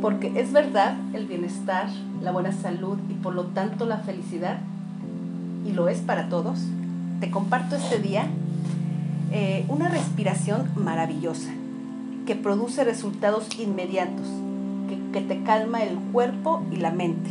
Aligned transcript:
Porque 0.00 0.32
es 0.40 0.52
verdad 0.52 0.96
el 1.12 1.26
bienestar, 1.26 1.88
la 2.22 2.30
buena 2.30 2.52
salud 2.52 2.98
y 3.10 3.14
por 3.14 3.34
lo 3.34 3.46
tanto 3.46 3.86
la 3.86 3.98
felicidad, 3.98 4.60
y 5.66 5.72
lo 5.72 5.88
es 5.88 5.98
para 5.98 6.28
todos. 6.28 6.60
Te 7.20 7.30
comparto 7.30 7.76
este 7.76 7.98
día 7.98 8.26
eh, 9.30 9.64
una 9.68 9.88
respiración 9.88 10.70
maravillosa 10.76 11.50
que 12.26 12.34
produce 12.34 12.84
resultados 12.84 13.48
inmediatos, 13.58 14.26
que, 15.12 15.20
te 15.20 15.42
calma 15.42 15.82
el 15.82 15.96
cuerpo 16.12 16.62
y 16.70 16.76
la 16.76 16.90
mente. 16.90 17.28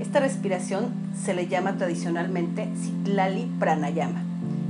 Esta 0.00 0.18
respiración 0.20 0.86
se 1.22 1.34
le 1.34 1.46
llama 1.46 1.76
tradicionalmente 1.76 2.68
Citlali 2.76 3.48
Pranayama. 3.58 4.22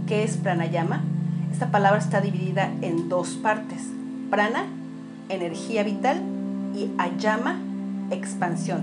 ¿Qué 0.06 0.22
es 0.22 0.36
pranayama? 0.36 1.02
Esta 1.50 1.70
palabra 1.70 1.98
está 1.98 2.20
dividida 2.20 2.70
en 2.82 3.08
dos 3.08 3.30
partes. 3.36 3.82
Prana, 4.30 4.66
energía 5.28 5.82
vital, 5.82 6.20
y 6.74 6.90
ayama, 6.98 7.60
expansión. 8.10 8.82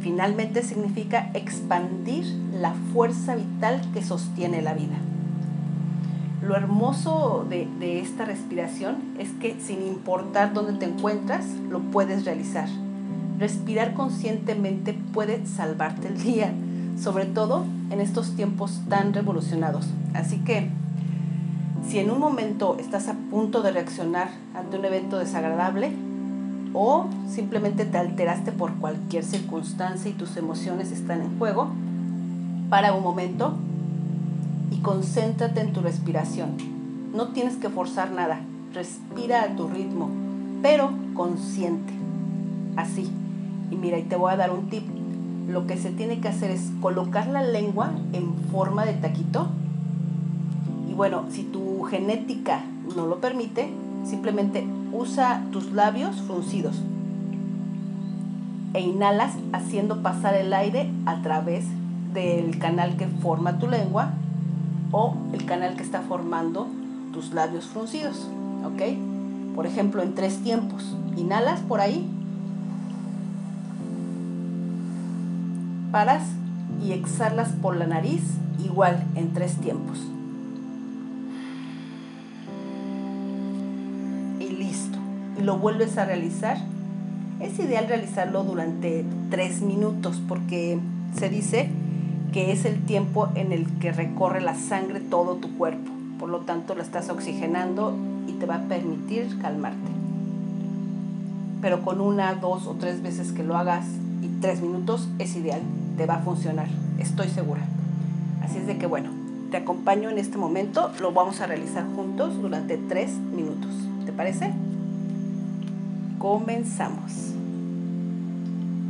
Finalmente 0.00 0.62
significa 0.62 1.30
expandir 1.34 2.26
la 2.60 2.74
fuerza 2.92 3.34
vital 3.34 3.80
que 3.92 4.02
sostiene 4.02 4.62
la 4.62 4.74
vida. 4.74 4.96
Lo 6.42 6.54
hermoso 6.54 7.44
de, 7.48 7.66
de, 7.80 8.00
esta 8.00 8.24
respiración 8.24 8.96
es 9.18 9.30
que 9.40 9.56
sin 9.60 9.82
importar 9.82 10.52
dónde 10.52 10.74
te 10.74 10.84
encuentras, 10.84 11.46
lo 11.70 11.80
puedes 11.80 12.24
realizar. 12.24 12.68
Respirar 13.38 13.94
conscientemente 13.94 14.94
puede 15.12 15.44
salvarte 15.46 16.08
el 16.08 16.22
día, 16.22 16.52
sobre 17.00 17.24
todo 17.24 17.64
en 17.90 18.00
estos 18.00 18.36
tiempos 18.36 18.80
tan 18.88 19.12
revolucionados. 19.12 19.88
Así 20.14 20.38
que 20.38 20.70
si 21.88 21.98
en 21.98 22.10
un 22.10 22.18
momento 22.18 22.76
estás 22.78 23.08
a 23.08 23.14
punto 23.14 23.62
de 23.62 23.70
reaccionar 23.70 24.28
ante 24.54 24.78
un 24.78 24.84
evento 24.84 25.18
desagradable 25.18 25.92
o 26.78 27.06
simplemente 27.26 27.86
te 27.86 27.96
alteraste 27.96 28.52
por 28.52 28.74
cualquier 28.74 29.24
circunstancia 29.24 30.10
y 30.10 30.14
tus 30.14 30.36
emociones 30.36 30.92
están 30.92 31.22
en 31.22 31.38
juego, 31.38 31.70
para 32.68 32.92
un 32.92 33.02
momento 33.02 33.54
y 34.70 34.76
concéntrate 34.80 35.62
en 35.62 35.72
tu 35.72 35.80
respiración. 35.80 36.50
No 37.14 37.28
tienes 37.28 37.56
que 37.56 37.70
forzar 37.70 38.10
nada, 38.10 38.40
respira 38.74 39.42
a 39.42 39.56
tu 39.56 39.68
ritmo, 39.68 40.10
pero 40.60 40.90
consciente. 41.14 41.94
Así. 42.76 43.10
Y 43.70 43.76
mira, 43.76 43.98
y 43.98 44.02
te 44.02 44.16
voy 44.16 44.34
a 44.34 44.36
dar 44.36 44.50
un 44.50 44.68
tip. 44.68 44.84
Lo 45.48 45.66
que 45.66 45.78
se 45.78 45.90
tiene 45.90 46.20
que 46.20 46.28
hacer 46.28 46.50
es 46.50 46.72
colocar 46.82 47.26
la 47.28 47.42
lengua 47.42 47.92
en 48.12 48.34
forma 48.52 48.84
de 48.84 48.92
taquito. 48.92 49.48
Y 50.90 50.92
bueno, 50.92 51.24
si 51.30 51.42
tu 51.42 51.84
genética 51.84 52.64
no 52.94 53.06
lo 53.06 53.18
permite, 53.18 53.70
simplemente 54.04 54.66
usa 54.96 55.42
tus 55.52 55.72
labios 55.72 56.16
fruncidos 56.22 56.76
e 58.74 58.80
inhalas 58.80 59.34
haciendo 59.52 60.02
pasar 60.02 60.34
el 60.34 60.52
aire 60.52 60.90
a 61.06 61.22
través 61.22 61.64
del 62.12 62.58
canal 62.58 62.96
que 62.96 63.06
forma 63.06 63.58
tu 63.58 63.68
lengua 63.68 64.12
o 64.92 65.16
el 65.32 65.44
canal 65.44 65.76
que 65.76 65.82
está 65.82 66.00
formando 66.02 66.68
tus 67.12 67.32
labios 67.32 67.66
fruncidos, 67.66 68.28
¿ok? 68.64 69.54
Por 69.54 69.66
ejemplo, 69.66 70.02
en 70.02 70.14
tres 70.14 70.42
tiempos. 70.42 70.96
Inhalas 71.16 71.60
por 71.60 71.80
ahí, 71.80 72.06
paras 75.90 76.24
y 76.84 76.92
exhalas 76.92 77.48
por 77.62 77.76
la 77.76 77.86
nariz 77.86 78.22
igual 78.62 79.02
en 79.14 79.32
tres 79.32 79.56
tiempos. 79.56 79.98
Lo 85.46 85.58
vuelves 85.58 85.96
a 85.96 86.04
realizar. 86.04 86.58
Es 87.38 87.58
ideal 87.60 87.86
realizarlo 87.86 88.42
durante 88.42 89.04
tres 89.30 89.62
minutos 89.62 90.20
porque 90.26 90.78
se 91.16 91.28
dice 91.28 91.70
que 92.32 92.50
es 92.50 92.64
el 92.64 92.84
tiempo 92.84 93.28
en 93.36 93.52
el 93.52 93.64
que 93.78 93.92
recorre 93.92 94.40
la 94.40 94.56
sangre 94.56 94.98
todo 94.98 95.36
tu 95.36 95.56
cuerpo. 95.56 95.92
Por 96.18 96.30
lo 96.30 96.40
tanto, 96.40 96.74
la 96.74 96.82
estás 96.82 97.10
oxigenando 97.10 97.94
y 98.26 98.32
te 98.32 98.46
va 98.46 98.56
a 98.56 98.62
permitir 98.62 99.38
calmarte. 99.40 99.88
Pero 101.62 101.82
con 101.82 102.00
una, 102.00 102.34
dos 102.34 102.66
o 102.66 102.72
tres 102.72 103.00
veces 103.00 103.30
que 103.30 103.44
lo 103.44 103.56
hagas 103.56 103.86
y 104.22 104.28
tres 104.40 104.60
minutos 104.60 105.08
es 105.20 105.36
ideal. 105.36 105.60
Te 105.96 106.06
va 106.06 106.14
a 106.14 106.22
funcionar, 106.22 106.66
estoy 106.98 107.28
segura. 107.28 107.60
Así 108.42 108.58
es 108.58 108.66
de 108.66 108.78
que 108.78 108.86
bueno, 108.86 109.10
te 109.52 109.58
acompaño 109.58 110.10
en 110.10 110.18
este 110.18 110.38
momento. 110.38 110.90
Lo 111.00 111.12
vamos 111.12 111.40
a 111.40 111.46
realizar 111.46 111.86
juntos 111.94 112.42
durante 112.42 112.78
tres 112.78 113.12
minutos. 113.12 113.70
¿Te 114.04 114.12
parece? 114.12 114.52
Comenzamos. 116.18 117.32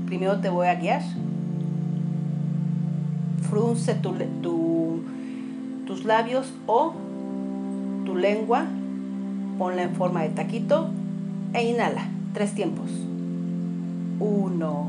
Primero 0.07 0.41
te 0.41 0.49
voy 0.49 0.69
a 0.69 0.75
guiar 0.77 1.03
frunce 3.47 3.95
tu, 3.95 4.13
tu, 4.43 5.03
tus 5.87 6.05
labios 6.05 6.53
o 6.67 6.93
tu 8.05 8.15
lengua, 8.15 8.67
ponla 9.59 9.83
en 9.83 9.95
forma 9.95 10.23
de 10.23 10.31
taquito 10.31 10.89
e 11.55 11.71
inhala. 11.71 12.03
Tres 12.35 12.53
tiempos. 12.55 12.91
Uno, 14.21 14.89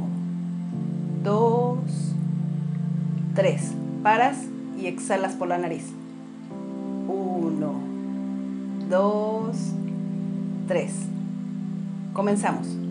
dos, 1.24 1.80
tres. 3.36 3.74
Paras 4.04 4.38
y 4.80 4.88
exhalas 4.88 5.34
por 5.34 5.48
la 5.48 5.58
nariz. 5.58 5.86
Uno, 7.08 7.74
dos, 8.90 9.56
tres. 10.68 10.94
Comenzamos. 12.18 12.87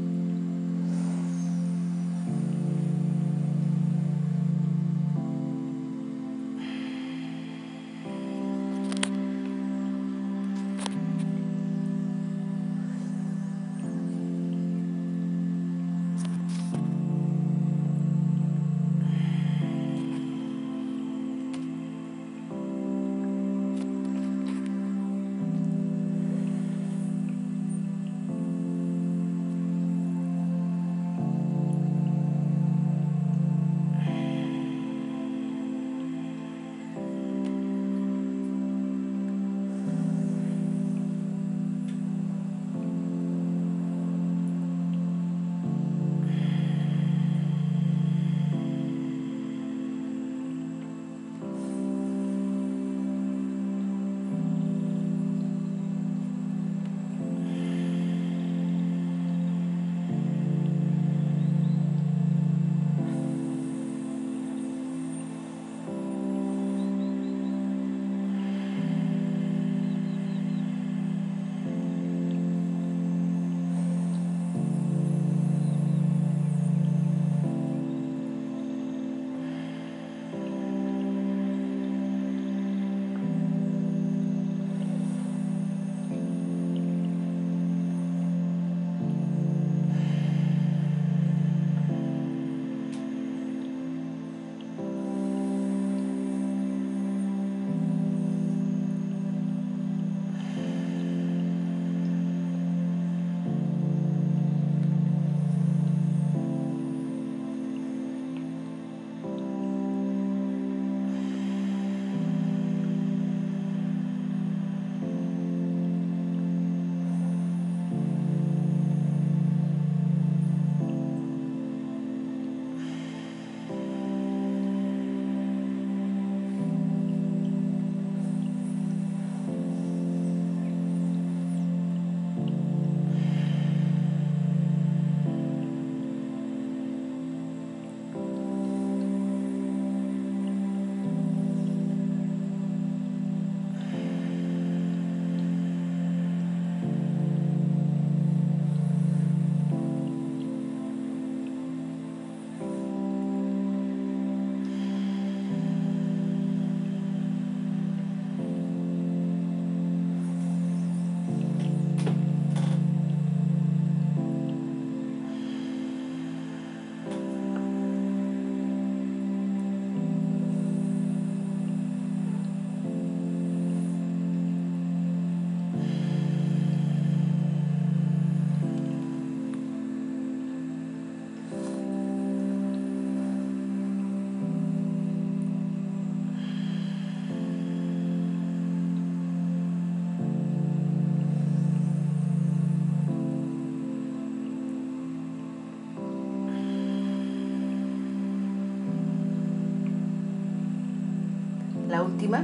Última. 202.02 202.42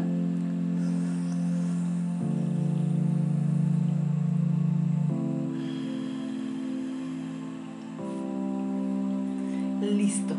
Listo. 9.81 10.35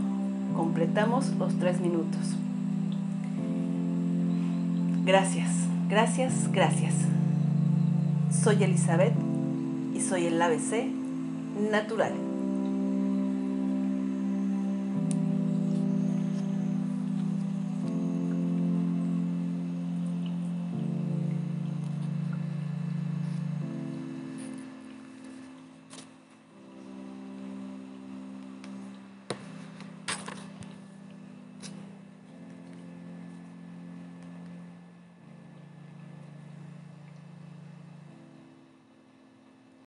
Completamos 0.56 1.36
los 1.38 1.58
tres 1.60 1.80
minutos. 1.82 2.36
Gracias, 5.06 5.50
gracias, 5.90 6.52
gracias. 6.52 6.94
Soy 8.32 8.64
Elizabeth 8.64 9.14
y 9.94 10.00
soy 10.00 10.28
el 10.28 10.42
ABC 10.42 10.86
natural. 11.72 12.33